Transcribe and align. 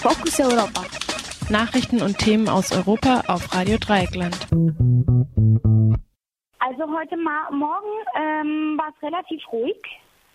Fokus 0.00 0.38
Europa. 0.38 0.82
Nachrichten 1.50 2.00
und 2.02 2.18
Themen 2.18 2.48
aus 2.48 2.70
Europa 2.70 3.24
auf 3.26 3.52
Radio 3.52 3.78
Dreieckland. 3.78 4.36
Also 6.60 6.84
heute 6.96 7.16
Morgen 7.16 7.92
ähm, 8.14 8.78
war 8.78 8.94
es 8.94 9.02
relativ 9.02 9.42
ruhig. 9.50 9.76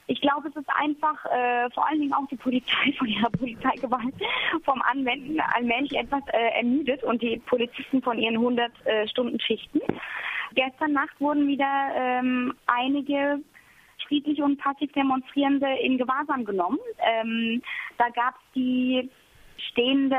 Ich 0.08 0.20
glaube, 0.20 0.50
es 0.50 0.56
ist 0.58 0.68
einfach 0.76 1.26
äh, 1.28 1.70
vor 1.74 1.88
allen 1.88 2.02
Dingen 2.02 2.14
auch 2.14 2.28
die 2.30 2.36
Polizei 2.36 2.92
von 2.98 3.08
ihrer 3.08 3.30
Polizeigewalt 3.30 4.14
vom 4.66 4.82
Anwenden 4.82 5.40
allmählich 5.40 5.94
etwas 5.94 6.24
äh, 6.34 6.58
ermüdet 6.58 7.02
und 7.04 7.22
die 7.22 7.38
Polizisten 7.46 8.02
von 8.02 8.20
ihren 8.20 8.36
100 8.36 8.70
äh, 8.86 9.08
Stunden 9.08 9.40
Schichten. 9.40 9.80
Gestern 10.56 10.92
Nacht 10.92 11.20
wurden 11.22 11.48
wieder 11.48 11.90
ähm, 11.96 12.54
einige 12.68 13.40
friedlich 14.06 14.42
und 14.42 14.58
passiv 14.58 14.92
Demonstrierende 14.92 15.68
in 15.82 15.98
Gewahrsam 15.98 16.44
genommen. 16.44 16.80
Ähm, 17.00 17.62
da 17.98 18.10
gab 18.10 18.36
es 18.36 18.52
die 18.56 19.10
stehende, 19.72 20.18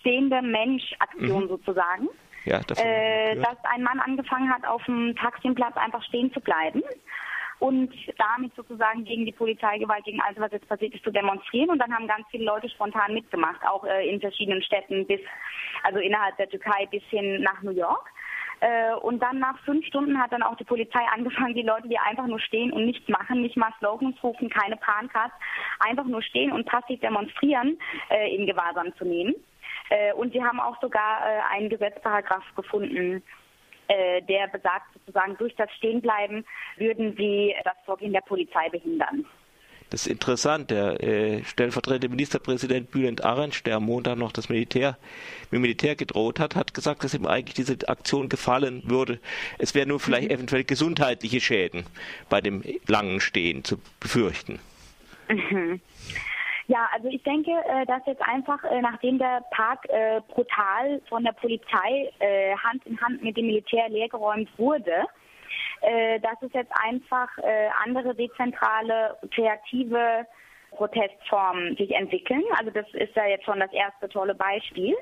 stehende 0.00 0.42
Mensch-Aktion 0.42 1.44
mhm. 1.44 1.48
sozusagen. 1.48 2.08
Ja, 2.44 2.60
äh, 2.76 3.36
dass 3.36 3.56
ein 3.72 3.82
Mann 3.82 4.00
angefangen 4.00 4.52
hat, 4.52 4.66
auf 4.66 4.84
dem 4.84 5.16
Taximplatz 5.16 5.76
einfach 5.78 6.02
stehen 6.04 6.30
zu 6.34 6.40
bleiben 6.40 6.82
und 7.58 7.90
damit 8.18 8.54
sozusagen 8.54 9.04
gegen 9.04 9.24
die 9.24 9.32
Polizeigewalt, 9.32 10.04
gegen 10.04 10.20
alles, 10.20 10.38
was 10.38 10.52
jetzt 10.52 10.68
passiert 10.68 10.94
ist, 10.94 11.04
zu 11.04 11.10
demonstrieren. 11.10 11.70
Und 11.70 11.78
dann 11.78 11.94
haben 11.94 12.06
ganz 12.06 12.26
viele 12.30 12.44
Leute 12.44 12.68
spontan 12.68 13.14
mitgemacht, 13.14 13.66
auch 13.66 13.84
äh, 13.84 14.08
in 14.08 14.20
verschiedenen 14.20 14.62
Städten 14.62 15.06
bis, 15.06 15.20
also 15.82 15.98
innerhalb 15.98 16.36
der 16.36 16.50
Türkei 16.50 16.86
bis 16.90 17.02
hin 17.04 17.40
nach 17.40 17.62
New 17.62 17.72
York. 17.72 18.10
Äh, 18.60 18.94
und 18.94 19.22
dann 19.22 19.38
nach 19.38 19.58
fünf 19.64 19.84
Stunden 19.86 20.18
hat 20.20 20.32
dann 20.32 20.42
auch 20.42 20.56
die 20.56 20.64
Polizei 20.64 21.00
angefangen, 21.14 21.54
die 21.54 21.62
Leute, 21.62 21.88
die 21.88 21.98
einfach 21.98 22.26
nur 22.26 22.40
stehen 22.40 22.72
und 22.72 22.86
nichts 22.86 23.08
machen, 23.08 23.42
nicht 23.42 23.56
mal 23.56 23.72
Slogans 23.78 24.16
rufen, 24.22 24.50
keine 24.50 24.76
Pancards, 24.76 25.34
einfach 25.80 26.04
nur 26.04 26.22
stehen 26.22 26.52
und 26.52 26.66
passiv 26.66 27.00
demonstrieren, 27.00 27.78
äh, 28.10 28.34
in 28.34 28.46
Gewahrsam 28.46 28.94
zu 28.96 29.04
nehmen. 29.04 29.34
Äh, 29.90 30.12
und 30.14 30.32
sie 30.32 30.42
haben 30.42 30.60
auch 30.60 30.80
sogar 30.80 31.22
einen 31.50 31.68
Gesetzparagraph 31.68 32.54
gefunden, 32.56 33.22
der 33.86 34.46
besagt 34.48 34.94
sozusagen, 34.94 35.36
durch 35.36 35.54
das 35.56 35.70
Stehenbleiben 35.72 36.46
würden 36.78 37.14
sie 37.18 37.54
das 37.64 37.74
Vorgehen 37.84 38.14
der 38.14 38.22
Polizei 38.22 38.70
behindern. 38.70 39.26
Das 39.94 40.06
ist 40.06 40.10
interessant. 40.10 40.72
Der 40.72 41.00
äh, 41.04 41.44
stellvertretende 41.44 42.08
Ministerpräsident 42.08 42.90
Bülent 42.90 43.24
Arenc, 43.24 43.62
der 43.62 43.76
am 43.76 43.84
Montag 43.84 44.18
noch 44.18 44.32
das 44.32 44.48
Militär 44.48 44.98
mit 45.52 45.58
dem 45.58 45.62
Militär 45.62 45.94
gedroht 45.94 46.40
hat, 46.40 46.56
hat 46.56 46.74
gesagt, 46.74 47.04
dass 47.04 47.14
ihm 47.14 47.26
eigentlich 47.26 47.54
diese 47.54 47.76
Aktion 47.88 48.28
gefallen 48.28 48.82
würde. 48.86 49.20
Es 49.56 49.72
wären 49.76 49.90
nur 49.90 50.00
vielleicht 50.00 50.30
mhm. 50.30 50.34
eventuell 50.34 50.64
gesundheitliche 50.64 51.40
Schäden 51.40 51.84
bei 52.28 52.40
dem 52.40 52.64
langen 52.88 53.20
Stehen 53.20 53.62
zu 53.62 53.76
befürchten. 54.00 54.58
Mhm. 55.28 55.80
Ja, 56.66 56.88
also 56.92 57.06
ich 57.06 57.22
denke, 57.22 57.52
äh, 57.52 57.86
dass 57.86 58.02
jetzt 58.06 58.22
einfach, 58.22 58.64
äh, 58.64 58.80
nachdem 58.80 59.18
der 59.18 59.44
Park 59.52 59.88
äh, 59.90 60.20
brutal 60.26 61.02
von 61.08 61.22
der 61.22 61.34
Polizei 61.34 62.10
Hand 62.64 62.84
in 62.84 63.00
Hand 63.00 63.22
mit 63.22 63.36
dem 63.36 63.46
Militär 63.46 63.88
leergeräumt 63.88 64.48
wurde, 64.56 65.04
dass 65.80 66.40
es 66.42 66.52
jetzt 66.52 66.72
einfach 66.82 67.28
andere 67.84 68.14
dezentrale, 68.14 69.16
kreative 69.34 70.26
Protestformen 70.74 71.76
sich 71.76 71.92
entwickeln. 71.92 72.42
Also 72.58 72.70
das 72.70 72.86
ist 72.92 73.14
ja 73.16 73.26
jetzt 73.26 73.44
schon 73.44 73.60
das 73.60 73.72
erste 73.72 74.08
tolle 74.08 74.34
Beispiel. 74.34 74.94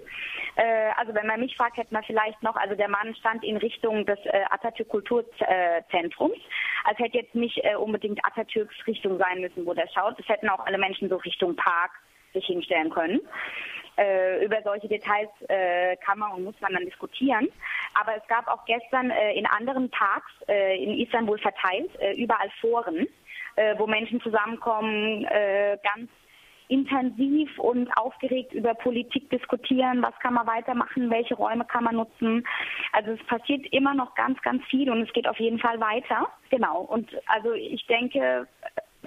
Äh, 0.56 0.90
also 0.96 1.14
wenn 1.14 1.26
man 1.26 1.40
mich 1.40 1.56
fragt, 1.56 1.76
hätte 1.76 1.92
man 1.92 2.04
vielleicht 2.04 2.42
noch, 2.42 2.56
also 2.56 2.74
der 2.74 2.88
Mann 2.88 3.14
stand 3.16 3.44
in 3.44 3.56
Richtung 3.56 4.06
des 4.06 4.18
äh, 4.26 4.44
Atatürk 4.50 4.88
Kulturzentrums. 4.88 6.38
Also 6.84 7.04
hätte 7.04 7.18
jetzt 7.18 7.34
nicht 7.34 7.58
äh, 7.64 7.74
unbedingt 7.74 8.24
Atatürks 8.24 8.74
Richtung 8.86 9.18
sein 9.18 9.40
müssen, 9.40 9.66
wo 9.66 9.74
der 9.74 9.88
schaut. 9.88 10.18
Es 10.18 10.28
hätten 10.28 10.48
auch 10.48 10.64
alle 10.64 10.78
Menschen 10.78 11.08
so 11.08 11.16
Richtung 11.16 11.56
Park 11.56 11.90
sich 12.32 12.46
hinstellen 12.46 12.90
können. 12.90 13.20
Äh, 13.98 14.44
über 14.44 14.62
solche 14.62 14.88
Details 14.88 15.28
äh, 15.48 15.96
kann 15.96 16.18
man 16.18 16.32
und 16.32 16.44
muss 16.44 16.60
man 16.60 16.72
dann 16.72 16.84
diskutieren. 16.86 17.48
Aber 17.94 18.16
es 18.16 18.26
gab 18.28 18.48
auch 18.48 18.64
gestern 18.64 19.10
äh, 19.10 19.34
in 19.34 19.46
anderen 19.46 19.90
Parks 19.90 20.30
äh, 20.48 20.82
in 20.82 20.98
Istanbul 20.98 21.38
verteilt 21.38 21.90
äh, 22.00 22.14
überall 22.14 22.50
Foren, 22.60 23.06
äh, 23.56 23.74
wo 23.78 23.86
Menschen 23.86 24.20
zusammenkommen, 24.20 25.24
äh, 25.24 25.78
ganz 25.82 26.10
intensiv 26.68 27.58
und 27.58 27.90
aufgeregt 27.98 28.54
über 28.54 28.72
Politik 28.74 29.28
diskutieren, 29.28 30.02
was 30.02 30.18
kann 30.20 30.32
man 30.32 30.46
weitermachen, 30.46 31.10
welche 31.10 31.34
Räume 31.34 31.66
kann 31.66 31.84
man 31.84 31.96
nutzen. 31.96 32.46
Also 32.92 33.12
es 33.12 33.22
passiert 33.26 33.66
immer 33.72 33.92
noch 33.92 34.14
ganz, 34.14 34.40
ganz 34.40 34.64
viel 34.66 34.90
und 34.90 35.02
es 35.02 35.12
geht 35.12 35.28
auf 35.28 35.38
jeden 35.38 35.58
Fall 35.58 35.78
weiter. 35.80 36.28
Genau. 36.48 36.80
Und 36.80 37.10
also 37.26 37.52
ich 37.52 37.86
denke, 37.88 38.48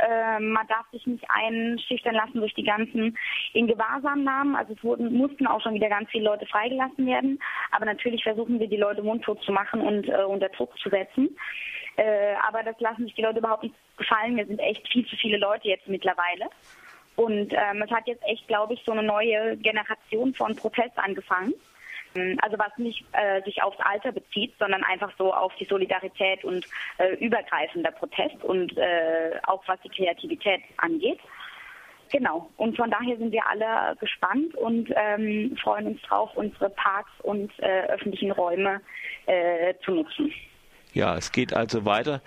äh, 0.06 0.40
man 0.40 0.68
darf 0.68 0.86
sich 0.92 1.06
nicht 1.08 1.26
einschüchtern 1.30 2.16
lassen 2.16 2.40
durch 2.40 2.54
die 2.54 2.64
ganzen 2.64 3.18
in 3.54 3.68
Gewahrsamnahmen. 3.68 4.56
Also 4.56 4.74
es 4.74 4.84
wurden, 4.84 5.14
mussten 5.14 5.48
auch 5.48 5.62
schon 5.62 5.74
wieder 5.74 5.90
ganz 5.90 6.10
viele 6.10 6.26
Leute 6.26 6.46
freigelassen 6.46 7.06
werden. 7.06 7.40
Aber 7.72 7.86
natürlich 7.86 8.24
versuchen 8.24 8.60
wir, 8.60 8.68
die 8.68 8.78
Leute 8.78 9.02
mundtot 9.02 9.42
zu 9.44 9.52
machen 9.52 9.82
und 9.82 10.08
äh, 10.10 10.24
unter 10.24 10.50
Druck 10.50 10.78
zu 10.80 10.90
setzen. 10.90 11.36
Äh, 11.98 12.36
aber 12.48 12.64
das 12.64 12.80
lassen 12.80 13.06
sich 13.06 13.16
die 13.16 13.22
Leute 13.22 13.40
überhaupt 13.40 13.64
nicht 13.64 13.76
gefallen. 13.98 14.36
Wir 14.36 14.46
sind 14.46 14.60
echt 14.60 14.88
viel 14.92 15.06
zu 15.08 15.16
viele 15.16 15.38
Leute 15.38 15.70
jetzt 15.70 15.88
mittlerweile. 15.88 16.50
Und 17.16 17.54
ähm, 17.54 17.82
es 17.82 17.92
hat 17.92 18.08
jetzt 18.08 18.24
echt, 18.26 18.48
glaube 18.48 18.74
ich, 18.74 18.84
so 18.86 18.92
eine 18.92 19.04
neue 19.04 19.56
Generation 19.58 20.34
von 20.34 20.56
Protest 20.56 20.98
angefangen. 20.98 21.54
Also 22.42 22.58
was 22.58 22.78
nicht 22.78 23.04
äh, 23.12 23.42
sich 23.44 23.62
aufs 23.62 23.80
Alter 23.80 24.12
bezieht, 24.12 24.54
sondern 24.58 24.84
einfach 24.84 25.12
so 25.18 25.34
auf 25.34 25.54
die 25.56 25.66
Solidarität 25.66 26.44
und 26.44 26.66
äh, 26.98 27.14
übergreifender 27.16 27.92
Protest 27.92 28.42
und 28.44 28.78
äh, 28.78 29.32
auch 29.44 29.64
was 29.68 29.80
die 29.82 29.90
Kreativität 29.90 30.62
angeht. 30.78 31.20
Genau. 32.12 32.50
Und 32.58 32.78
von 32.78 32.90
daher 32.90 33.18
sind 33.18 33.32
wir 33.32 33.46
alle 33.48 33.96
gespannt 33.98 34.56
und 34.56 34.94
ähm, 34.96 35.58
freuen 35.62 35.88
uns 35.88 36.02
drauf, 36.04 36.30
unsere 36.36 36.70
Parks 36.70 37.12
und 37.24 37.52
äh, 37.60 37.88
öffentlichen 37.88 38.32
Räume 38.32 38.80
äh, 39.26 39.74
zu 39.84 39.92
nutzen. 39.92 40.32
Ja, 40.94 41.18
es 41.18 41.32
geht 41.32 41.54
also 41.54 41.86
weiter. 41.86 42.22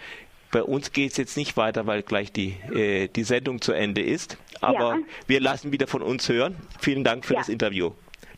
Bei 0.51 0.63
uns 0.63 0.93
geht 0.93 1.13
es 1.13 1.17
jetzt 1.17 1.37
nicht 1.37 1.57
weiter, 1.57 1.87
weil 1.87 2.03
gleich 2.03 2.33
die, 2.33 2.57
äh, 2.75 3.09
die 3.09 3.23
Sendung 3.23 3.61
zu 3.61 3.73
Ende 3.73 4.03
ist. 4.03 4.39
Aber 4.61 4.97
ja. 4.97 4.99
wir 5.27 5.41
lassen 5.41 5.73
wieder 5.73 5.87
von 5.87 6.03
uns 6.03 6.29
hören. 6.29 6.57
Vielen 6.81 7.05
Dank 7.05 7.25
für 7.25 7.35
ja. 7.35 7.41
das 7.41 7.49
Interview. 7.49 7.93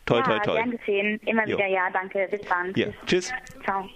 Toi, 0.05 0.17
ja, 0.17 0.23
toi, 0.23 0.39
toi. 0.39 0.55
Gern 0.55 0.71
geschehen. 0.71 1.19
Immer 1.25 1.47
jo. 1.47 1.57
wieder 1.57 1.67
ja. 1.67 1.89
Danke. 1.91 2.27
Bis 2.29 2.41
dann. 2.41 2.73
Ja. 2.75 2.87
Tschüss. 3.05 3.33
Ciao. 3.63 3.87